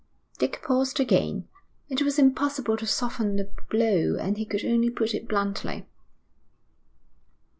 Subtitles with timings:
[0.39, 1.47] Dick paused again.
[1.87, 5.85] It was impossible to soften the blow, and he could only put it bluntly.